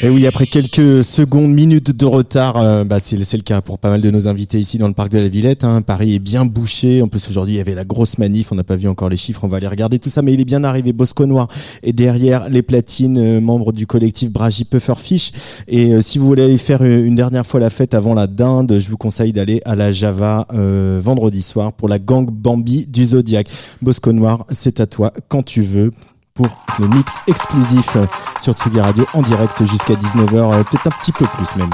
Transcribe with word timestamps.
Et 0.00 0.08
oui, 0.08 0.28
après 0.28 0.46
quelques 0.46 1.02
secondes, 1.02 1.52
minutes 1.52 1.90
de 1.90 2.06
retard, 2.06 2.56
euh, 2.56 2.84
bah 2.84 3.00
c'est 3.00 3.16
le 3.16 3.42
cas 3.42 3.60
pour 3.60 3.80
pas 3.80 3.88
mal 3.88 4.00
de 4.00 4.08
nos 4.12 4.28
invités 4.28 4.60
ici 4.60 4.78
dans 4.78 4.86
le 4.86 4.94
parc 4.94 5.08
de 5.08 5.18
la 5.18 5.26
Villette. 5.26 5.64
Hein. 5.64 5.82
Paris 5.82 6.14
est 6.14 6.20
bien 6.20 6.44
bouché. 6.44 7.02
En 7.02 7.08
plus, 7.08 7.28
aujourd'hui, 7.28 7.54
il 7.54 7.56
y 7.58 7.60
avait 7.60 7.74
la 7.74 7.82
grosse 7.82 8.16
manif. 8.16 8.52
On 8.52 8.54
n'a 8.54 8.62
pas 8.62 8.76
vu 8.76 8.86
encore 8.86 9.08
les 9.08 9.16
chiffres. 9.16 9.42
On 9.42 9.48
va 9.48 9.56
aller 9.56 9.66
regarder 9.66 9.98
tout 9.98 10.08
ça. 10.08 10.22
Mais 10.22 10.32
il 10.32 10.40
est 10.40 10.44
bien 10.44 10.62
arrivé. 10.62 10.92
Bosco 10.92 11.26
Noir 11.26 11.48
et 11.82 11.92
derrière 11.92 12.48
les 12.48 12.62
platines, 12.62 13.18
euh, 13.18 13.40
membre 13.40 13.72
du 13.72 13.88
collectif 13.88 14.30
Bragi 14.30 14.64
Pufferfish. 14.64 15.32
Et 15.66 15.94
euh, 15.94 16.00
si 16.00 16.20
vous 16.20 16.28
voulez 16.28 16.44
aller 16.44 16.58
faire 16.58 16.84
une, 16.84 17.04
une 17.04 17.16
dernière 17.16 17.44
fois 17.44 17.58
la 17.58 17.70
fête 17.70 17.92
avant 17.92 18.14
la 18.14 18.28
dinde, 18.28 18.78
je 18.78 18.88
vous 18.88 18.98
conseille 18.98 19.32
d'aller 19.32 19.60
à 19.64 19.74
la 19.74 19.90
Java 19.90 20.46
euh, 20.54 21.00
vendredi 21.02 21.42
soir 21.42 21.72
pour 21.72 21.88
la 21.88 21.98
gang 21.98 22.30
Bambi 22.30 22.86
du 22.86 23.04
Zodiac. 23.04 23.48
Bosco 23.82 24.12
Noir, 24.12 24.46
c'est 24.50 24.78
à 24.78 24.86
toi 24.86 25.12
quand 25.26 25.42
tu 25.42 25.60
veux 25.60 25.90
pour 26.38 26.46
le 26.78 26.86
mix 26.86 27.20
exclusif 27.26 27.96
sur 28.40 28.52
Tsugi 28.52 28.80
Radio 28.80 29.04
en 29.12 29.22
direct 29.22 29.66
jusqu'à 29.66 29.94
19h, 29.94 30.36
euh, 30.36 30.62
peut-être 30.62 30.86
un 30.86 30.90
petit 30.90 31.10
peu 31.10 31.26
plus 31.26 31.56
même. 31.56 31.70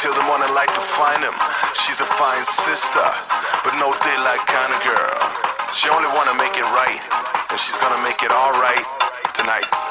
Till 0.00 0.12
the 0.12 0.26
morning 0.28 0.52
light 0.54 0.68
to 0.68 0.80
find 0.80 1.22
him. 1.22 1.32
She's 1.86 2.00
a 2.00 2.08
fine 2.18 2.44
sister, 2.44 3.06
but 3.64 3.72
no 3.80 3.92
daylight 4.04 4.44
kind 4.44 4.72
of 4.72 4.80
girl. 4.84 5.20
She 5.72 5.88
only 5.88 6.08
wanna 6.16 6.34
make 6.34 6.56
it 6.56 6.68
right, 6.76 7.00
and 7.50 7.58
she's 7.60 7.78
gonna 7.78 8.02
make 8.02 8.22
it 8.22 8.32
alright 8.32 8.84
tonight. 9.34 9.85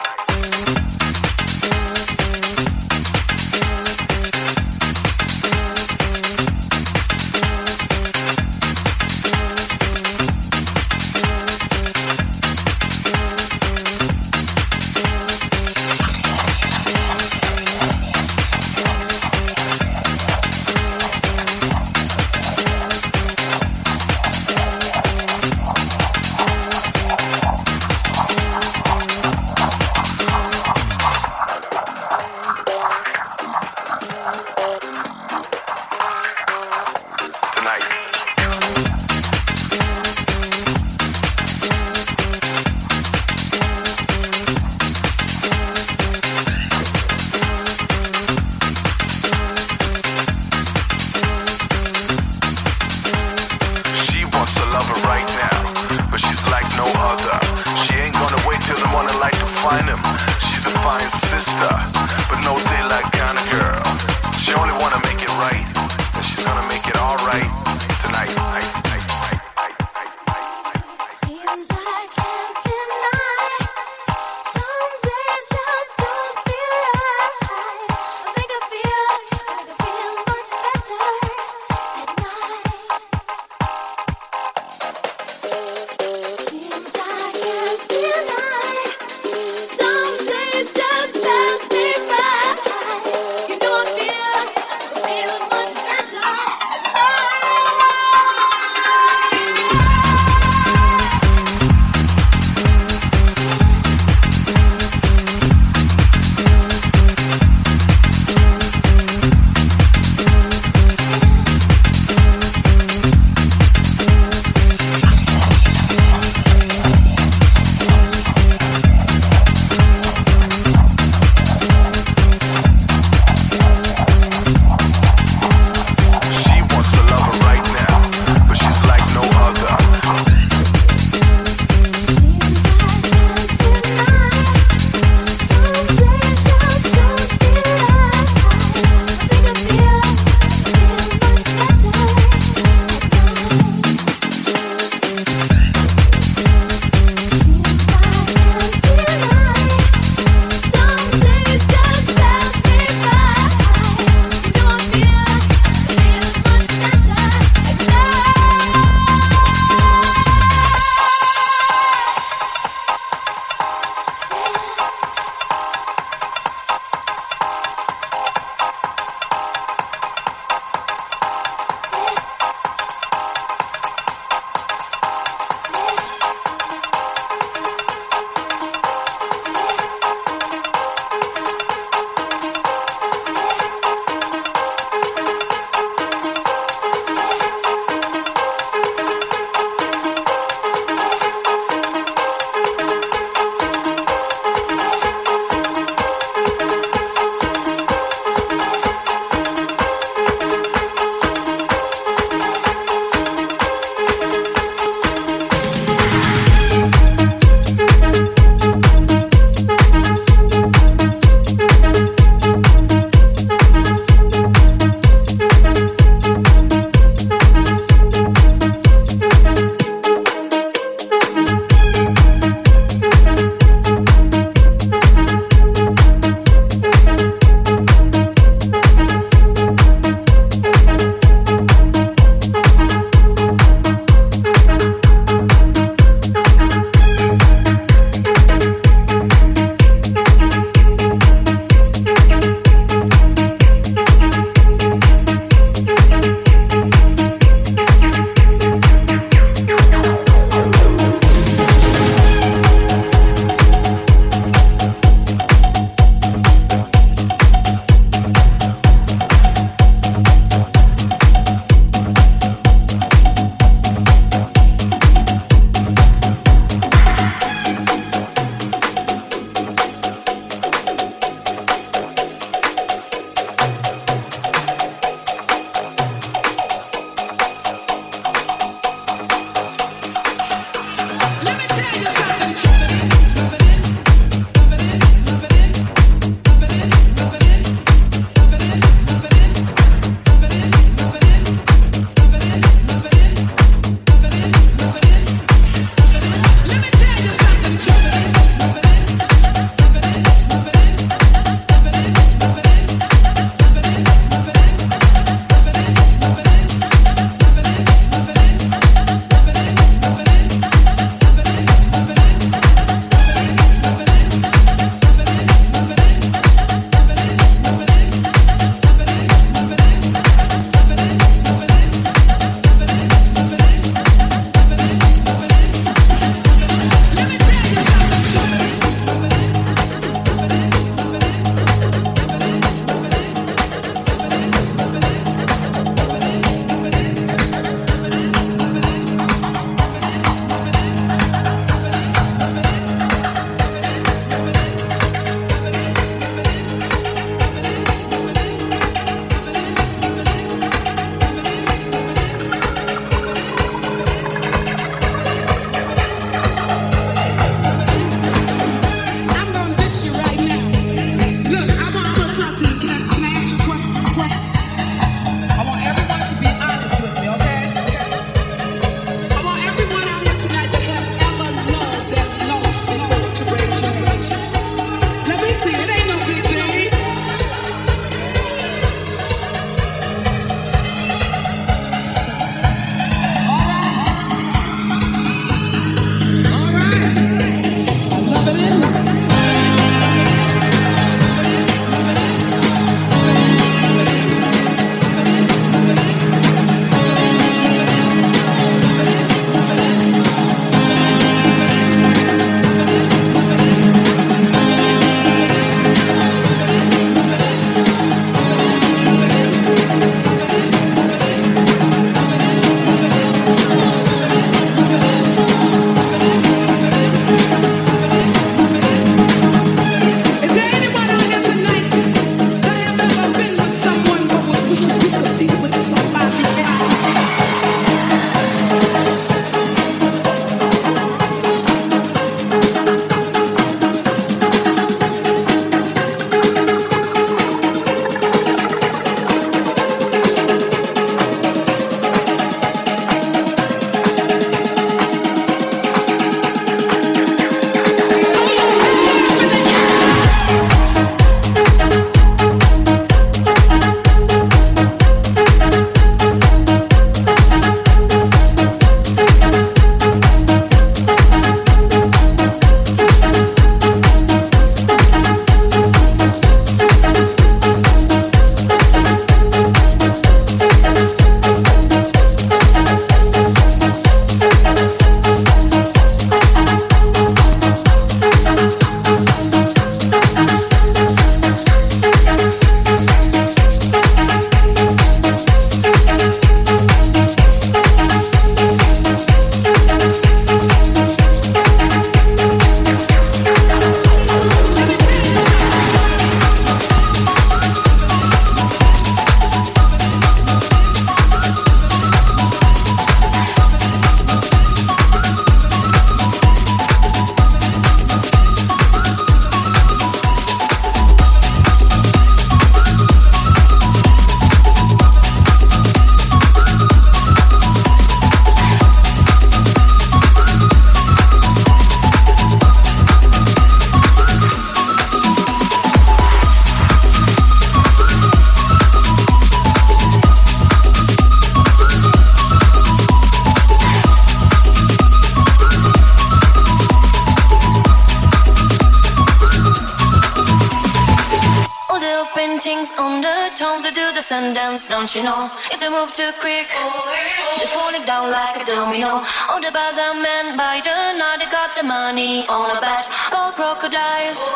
Money 551.86 552.48
on 552.48 552.76
a 552.76 552.82
bet. 552.82 553.08
Gold 553.32 553.54
crocodiles, 553.54 554.50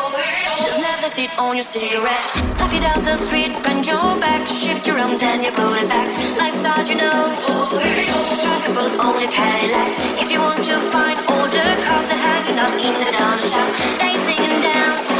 there's 0.58 0.78
never 0.78 1.08
thief 1.08 1.30
on 1.38 1.56
your 1.56 1.62
cigarette. 1.62 2.24
Suck 2.54 2.72
it 2.74 2.82
down 2.82 3.02
the 3.02 3.16
street, 3.16 3.52
bend 3.62 3.86
your 3.86 4.18
back, 4.18 4.46
shift 4.46 4.86
your 4.86 4.98
arm, 4.98 5.16
then 5.16 5.44
you 5.44 5.52
pull 5.52 5.72
it 5.74 5.88
back. 5.88 6.08
Life's 6.38 6.64
hard, 6.64 6.88
you 6.88 6.96
know. 6.96 7.30
Strike 8.26 8.68
a 8.68 8.74
pose 8.74 8.98
on 8.98 9.20
your 9.20 9.30
Cadillac. 9.30 10.20
If 10.20 10.30
you 10.32 10.40
want 10.40 10.62
to 10.64 10.76
find 10.90 11.16
the 11.18 11.76
cars 11.86 12.08
that 12.10 12.18
hanging 12.18 12.58
up 12.58 12.74
in 12.78 12.94
the 12.98 13.10
down 13.12 13.38
shop, 13.38 14.09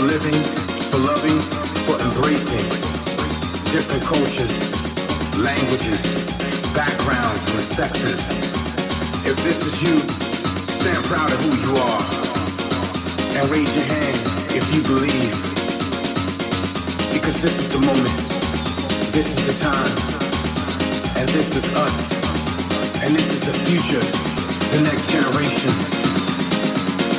for 0.00 0.06
living, 0.06 0.40
for 0.88 0.96
loving, 0.96 1.40
for 1.84 1.96
embracing 2.00 2.64
different 3.68 4.00
cultures, 4.00 4.72
languages, 5.36 6.24
backgrounds, 6.72 7.44
and 7.52 7.60
sexes. 7.60 8.20
If 9.28 9.36
this 9.44 9.60
is 9.60 9.76
you, 9.84 10.00
stand 10.72 11.04
proud 11.04 11.28
of 11.28 11.38
who 11.44 11.52
you 11.52 11.72
are 11.84 12.04
and 13.36 13.50
raise 13.52 13.76
your 13.76 13.84
hand 13.92 14.16
if 14.56 14.64
you 14.72 14.80
believe. 14.88 15.36
Because 17.12 17.36
this 17.44 17.60
is 17.60 17.68
the 17.68 17.80
moment, 17.84 18.16
this 19.12 19.28
is 19.36 19.42
the 19.52 19.56
time, 19.60 19.96
and 21.20 21.28
this 21.28 21.52
is 21.60 21.66
us, 21.76 22.08
and 23.04 23.12
this 23.12 23.28
is 23.36 23.40
the 23.44 23.56
future, 23.68 24.06
the 24.72 24.80
next 24.80 25.12
generation. 25.12 25.72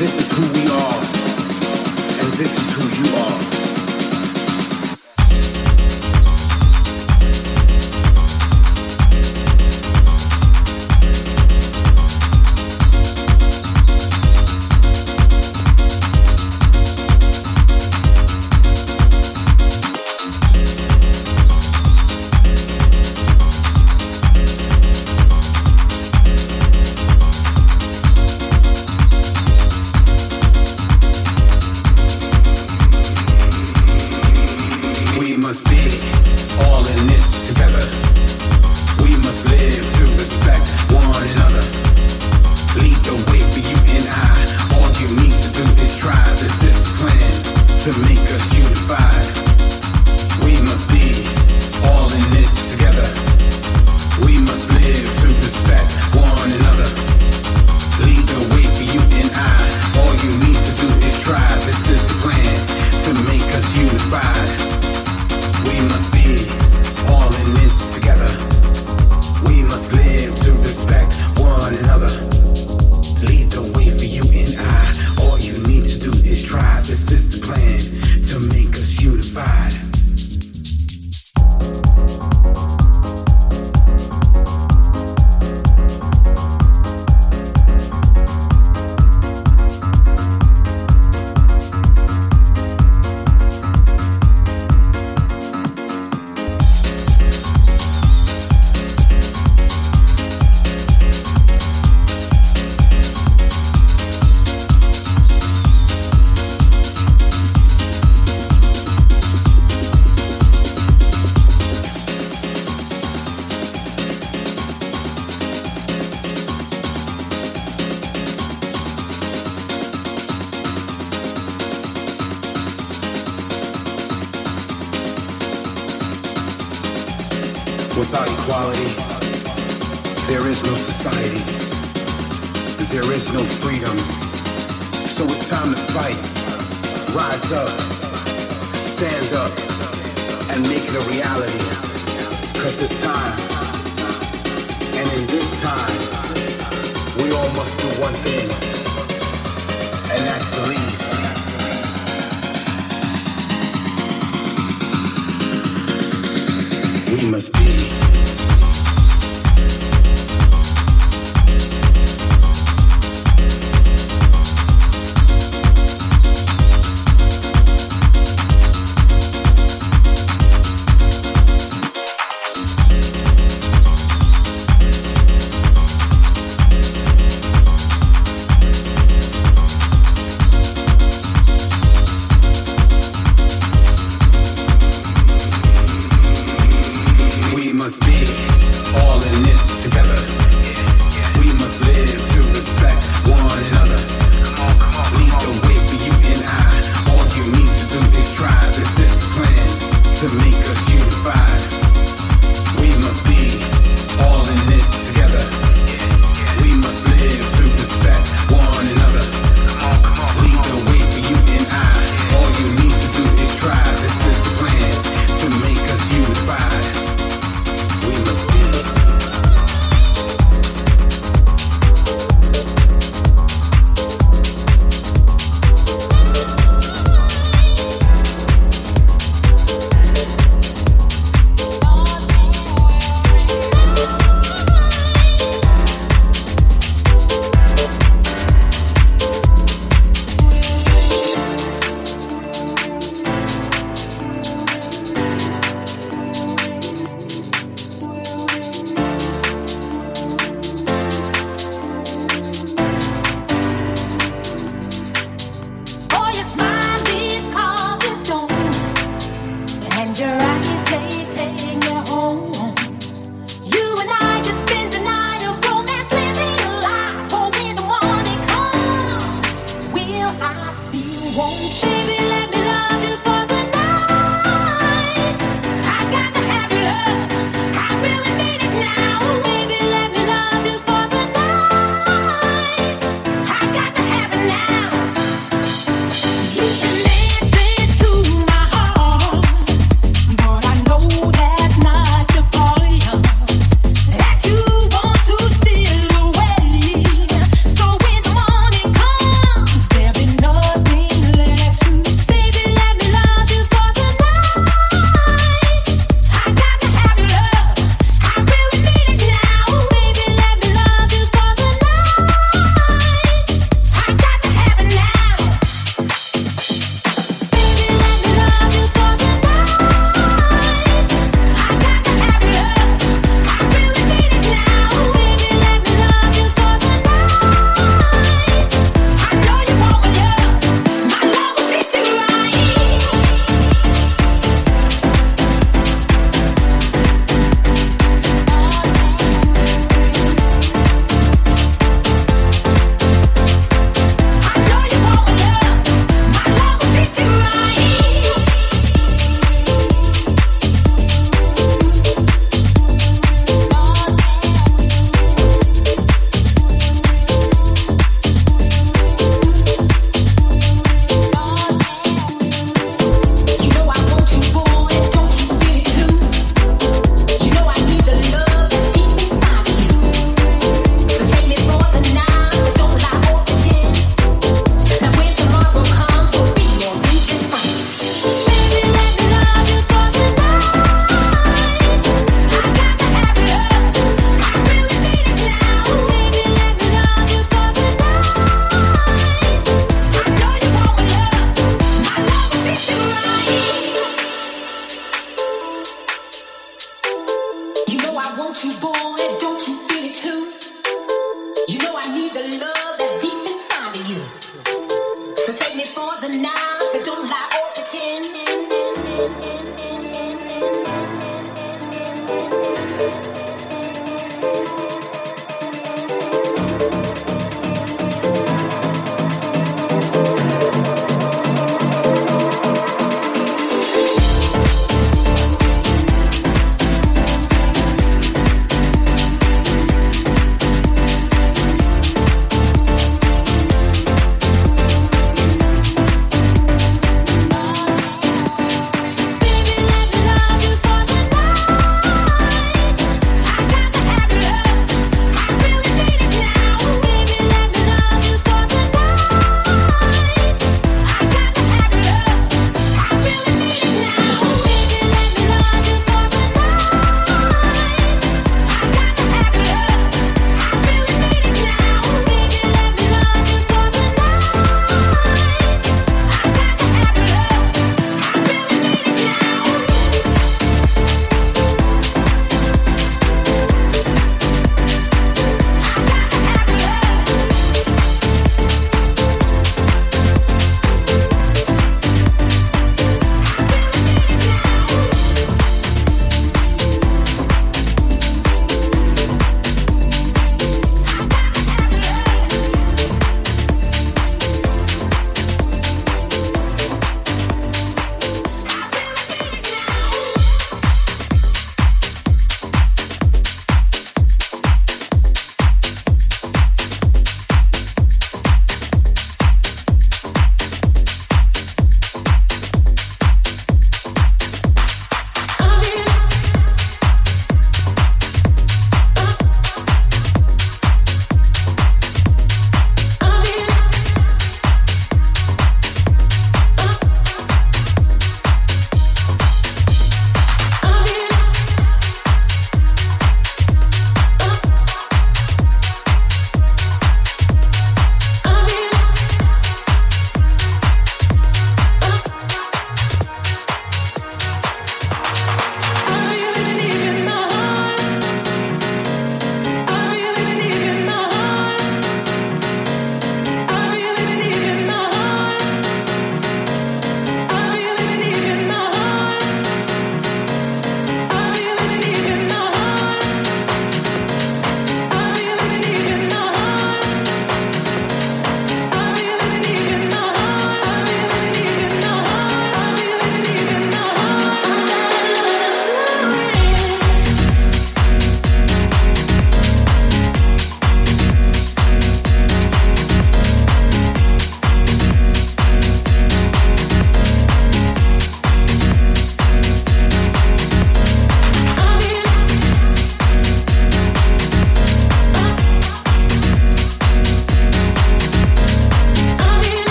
This 0.00 0.16
is 0.16 0.28
who 0.32 0.44
we 0.56 0.64
are. 0.72 1.41
This 2.30 2.52
is 2.52 2.74
who 2.74 3.10
you 3.10 3.58
are. 3.58 3.61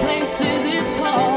places 0.00 0.64
it's 0.64 0.90
called. 1.00 1.31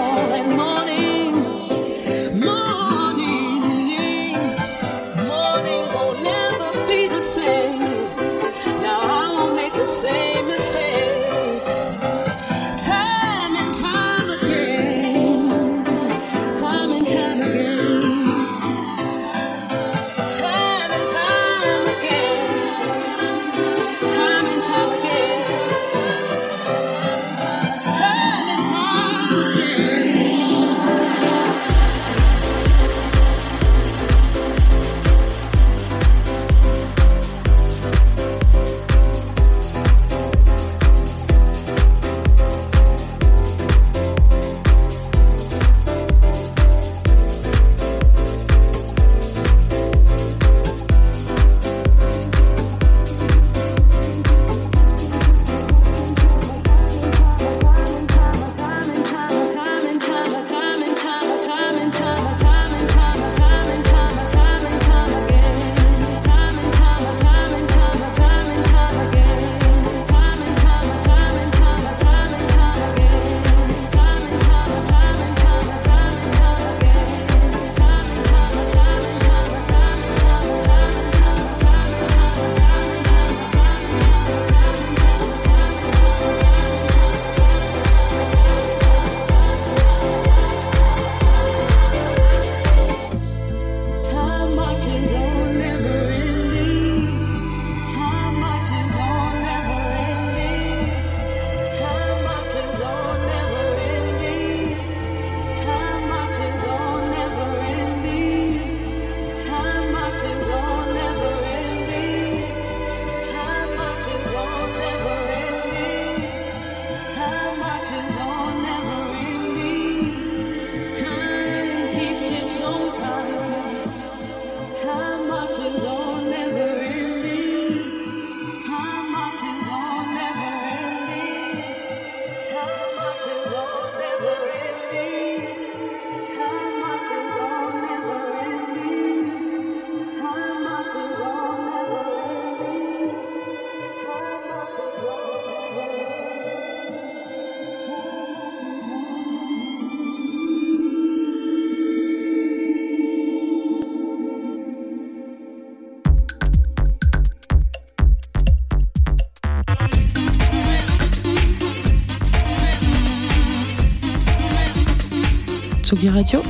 Tsugi 165.96 166.10
Radio, 166.10 166.41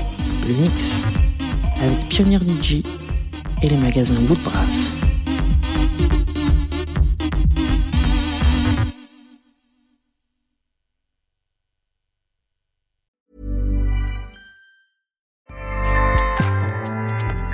le 0.48 0.54
mix 0.56 1.04
avec 1.80 2.10
Pionnier 2.10 2.40
DJ 2.40 2.82
et 3.62 3.70
les 3.70 3.78
magasins 3.78 4.16
Woodbrass. 4.28 4.98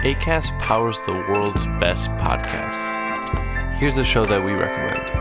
ACAST 0.06 0.58
powers 0.60 0.98
the 1.06 1.12
world's 1.28 1.68
best 1.78 2.10
podcasts. 2.12 2.94
Here's 3.80 3.98
a 3.98 4.06
show 4.06 4.26
that 4.26 4.42
we 4.42 4.54
recommend. 4.54 5.21